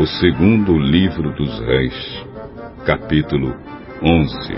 O 0.00 0.06
segundo 0.06 0.78
livro 0.78 1.30
dos 1.34 1.60
Reis, 1.60 2.24
capítulo 2.86 3.54
11. 4.02 4.54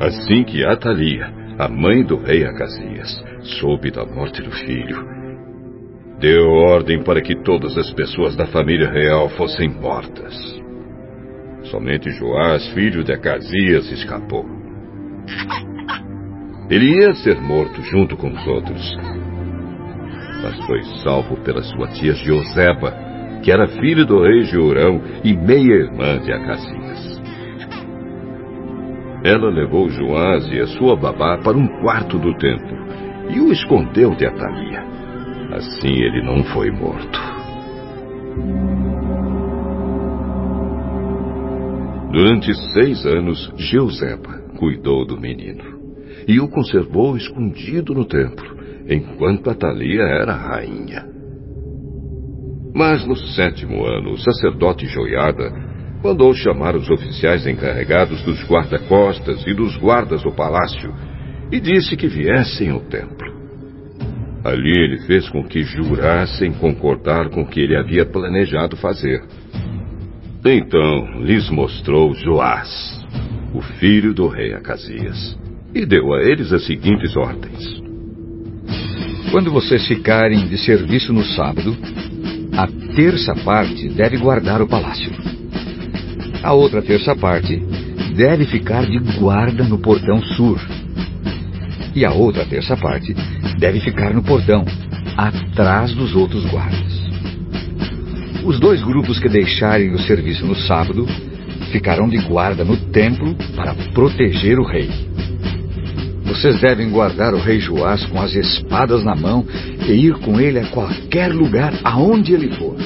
Assim 0.00 0.44
que 0.44 0.62
Atalia, 0.62 1.32
a 1.58 1.66
mãe 1.66 2.04
do 2.04 2.18
rei 2.18 2.44
Acasias, 2.44 3.24
soube 3.58 3.90
da 3.90 4.04
morte 4.04 4.42
do 4.42 4.50
filho, 4.50 5.02
deu 6.18 6.46
ordem 6.46 7.02
para 7.02 7.22
que 7.22 7.42
todas 7.42 7.74
as 7.78 7.90
pessoas 7.94 8.36
da 8.36 8.44
família 8.44 8.90
real 8.90 9.30
fossem 9.30 9.70
mortas. 9.70 10.36
Somente 11.70 12.10
Joás, 12.10 12.68
filho 12.74 13.02
de 13.02 13.14
Acasias, 13.14 13.90
escapou. 13.90 14.44
Ele 16.70 17.00
ia 17.00 17.12
ser 17.14 17.40
morto 17.40 17.82
junto 17.82 18.16
com 18.16 18.28
os 18.28 18.46
outros. 18.46 18.96
Mas 20.40 20.64
foi 20.66 20.80
salvo 21.02 21.36
pela 21.38 21.62
sua 21.62 21.88
tia 21.88 22.14
Joseba, 22.14 22.94
que 23.42 23.50
era 23.50 23.66
filha 23.66 24.04
do 24.04 24.22
rei 24.22 24.42
Jorão 24.42 25.02
e 25.24 25.36
meia-irmã 25.36 26.20
de 26.20 26.32
Acasias. 26.32 27.20
Ela 29.24 29.50
levou 29.50 29.90
Joás 29.90 30.46
e 30.46 30.60
a 30.60 30.66
sua 30.68 30.94
babá 30.94 31.38
para 31.38 31.58
um 31.58 31.66
quarto 31.82 32.18
do 32.20 32.32
templo 32.38 32.78
e 33.28 33.40
o 33.40 33.52
escondeu 33.52 34.14
de 34.14 34.26
Atalia. 34.26 34.84
Assim 35.52 35.92
ele 35.92 36.22
não 36.22 36.44
foi 36.44 36.70
morto. 36.70 37.18
Durante 42.12 42.54
seis 42.72 43.04
anos, 43.04 43.52
Jeuseba 43.56 44.38
cuidou 44.56 45.04
do 45.04 45.20
menino 45.20 45.79
e 46.26 46.40
o 46.40 46.48
conservou 46.48 47.16
escondido 47.16 47.94
no 47.94 48.04
templo, 48.04 48.56
enquanto 48.88 49.50
Atalia 49.50 50.02
era 50.02 50.34
rainha. 50.34 51.06
Mas 52.74 53.06
no 53.06 53.16
sétimo 53.16 53.84
ano, 53.84 54.12
o 54.12 54.18
sacerdote 54.18 54.86
Joiada 54.86 55.52
mandou 56.02 56.32
chamar 56.34 56.76
os 56.76 56.88
oficiais 56.88 57.46
encarregados 57.46 58.22
dos 58.22 58.42
guarda-costas 58.48 59.46
e 59.46 59.54
dos 59.54 59.76
guardas 59.76 60.22
do 60.22 60.32
palácio 60.32 60.92
e 61.52 61.60
disse 61.60 61.96
que 61.96 62.08
viessem 62.08 62.70
ao 62.70 62.80
templo. 62.80 63.30
Ali 64.42 64.70
ele 64.70 64.98
fez 65.00 65.28
com 65.28 65.44
que 65.44 65.62
jurassem 65.62 66.52
concordar 66.52 67.28
com 67.28 67.42
o 67.42 67.46
que 67.46 67.60
ele 67.60 67.76
havia 67.76 68.06
planejado 68.06 68.76
fazer. 68.76 69.22
Então 70.44 71.22
lhes 71.22 71.50
mostrou 71.50 72.14
Joás, 72.14 73.04
o 73.52 73.60
filho 73.60 74.14
do 74.14 74.26
rei 74.28 74.54
Acasias, 74.54 75.38
e 75.74 75.86
deu 75.86 76.12
a 76.12 76.22
eles 76.22 76.52
as 76.52 76.64
seguintes 76.66 77.16
ordens: 77.16 77.82
Quando 79.30 79.50
vocês 79.50 79.86
ficarem 79.86 80.46
de 80.48 80.58
serviço 80.58 81.12
no 81.12 81.24
sábado, 81.24 81.76
a 82.56 82.66
terça 82.94 83.34
parte 83.44 83.88
deve 83.88 84.16
guardar 84.16 84.60
o 84.60 84.68
palácio. 84.68 85.12
A 86.42 86.52
outra 86.52 86.82
terça 86.82 87.14
parte 87.14 87.56
deve 88.16 88.46
ficar 88.46 88.86
de 88.86 88.98
guarda 89.18 89.64
no 89.64 89.78
portão 89.78 90.22
sul. 90.22 90.58
E 91.94 92.04
a 92.04 92.12
outra 92.12 92.44
terça 92.44 92.76
parte 92.76 93.14
deve 93.58 93.80
ficar 93.80 94.14
no 94.14 94.22
portão, 94.22 94.64
atrás 95.16 95.92
dos 95.92 96.14
outros 96.14 96.44
guardas. 96.46 97.00
Os 98.44 98.58
dois 98.58 98.82
grupos 98.82 99.18
que 99.18 99.28
deixarem 99.28 99.92
o 99.92 99.98
serviço 99.98 100.46
no 100.46 100.56
sábado 100.56 101.06
ficarão 101.70 102.08
de 102.08 102.18
guarda 102.18 102.64
no 102.64 102.76
templo 102.76 103.34
para 103.54 103.74
proteger 103.92 104.58
o 104.58 104.64
rei. 104.64 105.09
Vocês 106.30 106.60
devem 106.60 106.90
guardar 106.90 107.34
o 107.34 107.38
rei 107.38 107.58
Joás 107.58 108.06
com 108.06 108.20
as 108.20 108.32
espadas 108.32 109.02
na 109.02 109.16
mão 109.16 109.44
e 109.84 110.06
ir 110.06 110.14
com 110.20 110.40
ele 110.40 110.60
a 110.60 110.66
qualquer 110.66 111.32
lugar 111.32 111.72
aonde 111.82 112.32
ele 112.32 112.54
for. 112.54 112.76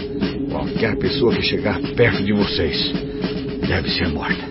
Qualquer 0.50 0.96
pessoa 0.96 1.34
que 1.34 1.42
chegar 1.42 1.78
perto 1.94 2.24
de 2.24 2.32
vocês 2.32 2.90
deve 3.68 3.90
ser 3.90 4.08
morta. 4.08 4.42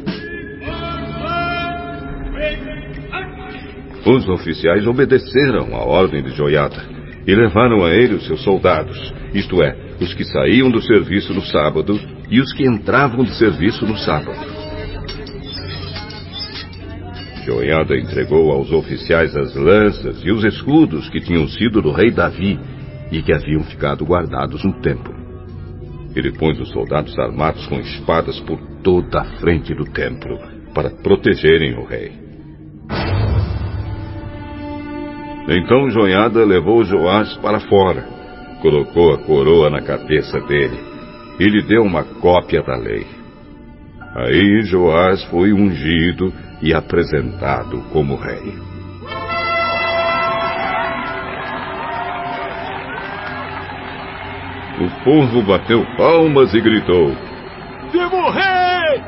Os 4.06 4.30
oficiais 4.30 4.86
obedeceram 4.86 5.76
à 5.76 5.84
ordem 5.84 6.22
de 6.22 6.30
Joiada 6.30 6.86
e 7.26 7.34
levaram 7.34 7.84
a 7.84 7.90
ele 7.90 8.14
os 8.14 8.28
seus 8.28 8.44
soldados, 8.44 9.12
isto 9.34 9.64
é, 9.64 9.76
os 10.00 10.14
que 10.14 10.24
saíam 10.24 10.70
do 10.70 10.82
serviço 10.82 11.34
no 11.34 11.42
sábado 11.42 12.00
e 12.30 12.40
os 12.40 12.54
que 12.54 12.64
entravam 12.64 13.24
de 13.24 13.34
serviço 13.38 13.88
no 13.88 13.98
sábado. 13.98 14.63
Joiada 17.46 17.98
entregou 17.98 18.52
aos 18.52 18.72
oficiais 18.72 19.36
as 19.36 19.54
lanças 19.54 20.24
e 20.24 20.32
os 20.32 20.46
escudos 20.46 21.10
que 21.10 21.20
tinham 21.20 21.46
sido 21.50 21.82
do 21.82 21.92
rei 21.92 22.10
Davi 22.10 22.58
e 23.12 23.22
que 23.22 23.34
haviam 23.34 23.64
ficado 23.66 24.06
guardados 24.06 24.64
no 24.64 24.80
templo. 24.82 25.14
Ele 26.16 26.32
pôs 26.32 26.58
os 26.60 26.70
soldados 26.70 27.18
armados 27.20 27.66
com 27.68 27.80
espadas 27.80 28.40
por 28.42 28.58
toda 28.82 29.22
a 29.22 29.26
frente 29.40 29.76
do 29.76 29.84
templo 29.84 30.38
para 30.74 30.90
protegerem 30.90 31.78
o 31.78 31.86
rei. 31.86 32.14
Então 35.50 35.90
Joiada 35.90 36.46
levou 36.46 36.86
Joás 36.86 37.36
para 37.38 37.60
fora, 37.60 38.06
colocou 38.62 39.14
a 39.14 39.18
coroa 39.18 39.70
na 39.70 39.82
cabeça 39.82 40.40
dele 40.42 40.80
e 41.40 41.44
lhe 41.44 41.62
deu 41.64 41.82
uma 41.82 42.04
cópia 42.04 42.62
da 42.62 42.78
lei. 42.78 43.06
Aí 44.16 44.62
Joás 44.62 45.22
foi 45.26 45.52
ungido 45.52 46.32
e 46.64 46.74
apresentado 46.74 47.84
como 47.92 48.16
rei. 48.16 48.54
O 54.80 55.04
povo 55.04 55.44
bateu 55.44 55.86
palmas 55.98 56.54
e 56.54 56.62
gritou: 56.62 57.10
Viva 57.92 58.16
o 58.16 58.32
rei! 58.32 59.02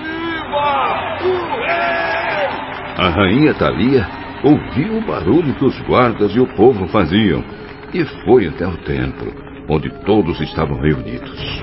Viva 0.00 1.24
o 1.24 1.60
rei! 1.60 2.48
A 2.96 3.08
rainha 3.10 3.52
Thalia 3.54 4.08
ouviu 4.42 4.96
o 4.96 5.06
barulho 5.06 5.54
que 5.54 5.64
os 5.64 5.78
guardas 5.82 6.34
e 6.34 6.40
o 6.40 6.46
povo 6.56 6.88
faziam 6.88 7.44
e 7.92 8.02
foi 8.24 8.48
até 8.48 8.66
o 8.66 8.78
templo, 8.78 9.30
onde 9.68 9.90
todos 10.04 10.40
estavam 10.40 10.80
reunidos. 10.80 11.62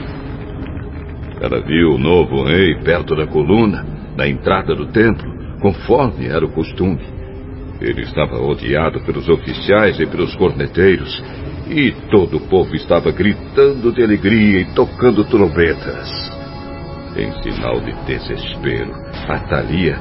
Ela 1.42 1.60
viu 1.62 1.96
o 1.96 1.98
novo 1.98 2.44
rei 2.44 2.76
perto 2.84 3.16
da 3.16 3.26
coluna, 3.26 3.84
na 4.16 4.28
entrada 4.28 4.76
do 4.76 4.86
templo, 4.88 5.31
conforme 5.62 6.28
era 6.28 6.46
o 6.46 6.52
costume. 6.52 7.02
Ele 7.80 8.02
estava 8.02 8.40
odiado 8.40 9.02
pelos 9.02 9.28
oficiais 9.30 10.00
e 10.00 10.06
pelos 10.06 10.36
corneteiros, 10.36 11.24
e 11.70 11.92
todo 12.12 12.38
o 12.38 12.48
povo 12.48 12.76
estava 12.76 13.12
gritando 13.12 13.92
de 13.92 14.04
alegria 14.04 14.62
e 14.62 14.74
tocando 14.74 15.24
trombetas. 15.24 16.10
Em 17.16 17.32
sinal 17.42 17.80
de 17.82 17.94
desespero, 18.06 18.94
a 19.28 19.40
Thalia 19.40 19.98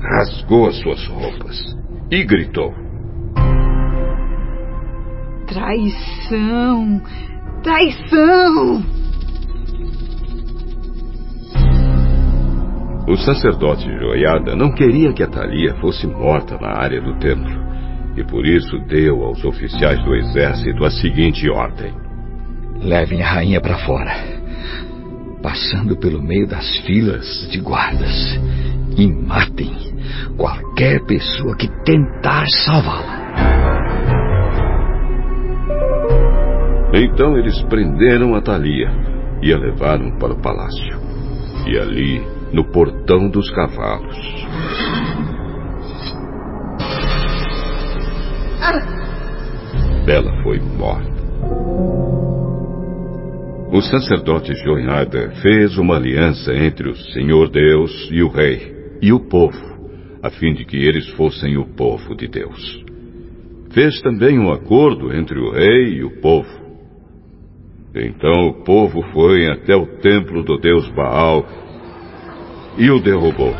rasgou 0.00 0.68
as 0.68 0.76
suas 0.76 1.06
roupas 1.06 1.56
e 2.10 2.24
gritou: 2.24 2.72
Traição! 5.46 7.02
Traição! 7.62 8.97
O 13.08 13.16
sacerdote 13.16 13.88
Joiada 13.98 14.54
não 14.54 14.70
queria 14.70 15.14
que 15.14 15.22
a 15.22 15.26
Thalia 15.26 15.74
fosse 15.76 16.06
morta 16.06 16.58
na 16.58 16.76
área 16.76 17.00
do 17.00 17.18
templo 17.18 17.58
e 18.14 18.22
por 18.22 18.44
isso 18.44 18.78
deu 18.80 19.22
aos 19.22 19.42
oficiais 19.46 19.98
do 20.04 20.14
exército 20.14 20.84
a 20.84 20.90
seguinte 20.90 21.48
ordem: 21.48 21.90
Levem 22.82 23.22
a 23.22 23.26
rainha 23.26 23.62
para 23.62 23.78
fora, 23.78 24.12
passando 25.42 25.96
pelo 25.96 26.22
meio 26.22 26.46
das 26.46 26.80
filas 26.80 27.48
de 27.50 27.58
guardas, 27.60 28.38
e 28.98 29.06
matem 29.06 29.74
qualquer 30.36 31.02
pessoa 31.06 31.56
que 31.56 31.68
tentar 31.84 32.44
salvá-la. 32.66 33.18
Então 36.92 37.38
eles 37.38 37.58
prenderam 37.70 38.34
a 38.34 38.42
Thalia 38.42 38.90
e 39.42 39.50
a 39.50 39.56
levaram 39.56 40.18
para 40.18 40.34
o 40.34 40.42
palácio. 40.42 40.98
E 41.66 41.78
ali, 41.78 42.37
no 42.52 42.64
portão 42.64 43.28
dos 43.28 43.50
cavalos, 43.50 44.16
ela 50.06 50.42
foi 50.42 50.58
morta. 50.60 51.18
O 53.70 53.82
sacerdote 53.82 54.54
Joiada 54.64 55.30
fez 55.42 55.76
uma 55.76 55.96
aliança 55.96 56.54
entre 56.54 56.88
o 56.88 56.96
Senhor 56.96 57.50
Deus 57.50 58.08
e 58.10 58.22
o 58.22 58.28
rei 58.28 58.74
e 59.02 59.12
o 59.12 59.20
povo, 59.20 59.78
a 60.22 60.30
fim 60.30 60.54
de 60.54 60.64
que 60.64 60.76
eles 60.76 61.08
fossem 61.10 61.58
o 61.58 61.66
povo 61.66 62.14
de 62.16 62.26
Deus. 62.26 62.82
Fez 63.72 64.00
também 64.00 64.38
um 64.38 64.50
acordo 64.50 65.14
entre 65.14 65.38
o 65.38 65.52
rei 65.52 65.98
e 65.98 66.04
o 66.04 66.20
povo. 66.20 66.48
Então 67.94 68.48
o 68.48 68.64
povo 68.64 69.02
foi 69.12 69.46
até 69.48 69.76
o 69.76 69.86
templo 69.98 70.42
do 70.42 70.56
deus 70.56 70.88
Baal 70.90 71.46
e 72.78 72.90
o 72.90 73.00
derrubou. 73.00 73.54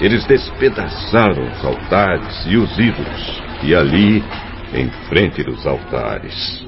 eles 0.00 0.26
despedaçaram 0.26 1.50
os 1.50 1.64
altares 1.64 2.46
e 2.46 2.56
os 2.56 2.78
ídolos, 2.78 3.42
e 3.62 3.74
ali, 3.74 4.22
em 4.74 4.90
frente 5.08 5.42
dos 5.42 5.66
altares, 5.66 6.66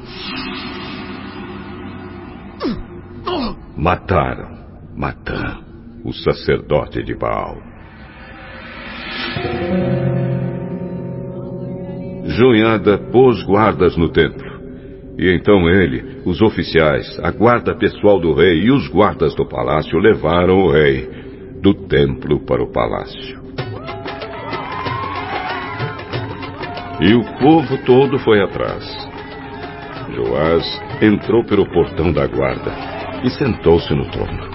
mataram 3.76 4.58
Matã, 4.96 5.60
o 6.04 6.12
sacerdote 6.12 7.04
de 7.04 7.14
Baal. 7.14 7.56
Joiada 12.24 12.98
pôs 13.12 13.42
guardas 13.44 13.96
no 13.96 14.08
templo. 14.10 14.57
E 15.18 15.34
então 15.34 15.68
ele, 15.68 16.22
os 16.24 16.40
oficiais, 16.40 17.18
a 17.24 17.32
guarda 17.32 17.74
pessoal 17.74 18.20
do 18.20 18.32
rei 18.34 18.60
e 18.60 18.70
os 18.70 18.86
guardas 18.88 19.34
do 19.34 19.44
palácio 19.48 19.98
levaram 19.98 20.60
o 20.60 20.70
rei 20.70 21.08
do 21.60 21.74
templo 21.74 22.44
para 22.46 22.62
o 22.62 22.70
palácio. 22.72 23.36
E 27.00 27.14
o 27.14 27.24
povo 27.40 27.78
todo 27.84 28.18
foi 28.20 28.40
atrás. 28.40 28.84
Joás 30.14 30.64
entrou 31.02 31.44
pelo 31.44 31.68
portão 31.70 32.12
da 32.12 32.26
guarda 32.26 32.72
e 33.24 33.30
sentou-se 33.30 33.92
no 33.94 34.08
trono. 34.10 34.48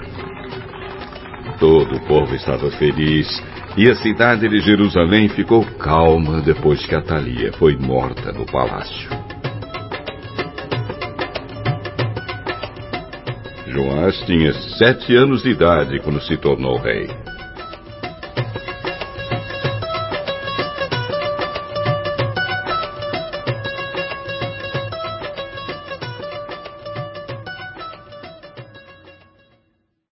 Todo 1.58 1.96
o 1.96 2.06
povo 2.06 2.34
estava 2.34 2.70
feliz 2.72 3.28
e 3.76 3.90
a 3.90 3.94
cidade 3.96 4.48
de 4.48 4.60
Jerusalém 4.60 5.28
ficou 5.28 5.64
calma 5.78 6.40
depois 6.40 6.84
que 6.86 6.94
Atalia 6.94 7.52
foi 7.52 7.76
morta 7.76 8.32
no 8.32 8.46
palácio. 8.46 9.10
Joás 13.66 14.16
tinha 14.26 14.52
sete 14.78 15.16
anos 15.16 15.42
de 15.42 15.50
idade 15.50 15.98
quando 16.00 16.20
se 16.20 16.36
tornou 16.36 16.76
rei. 16.78 17.33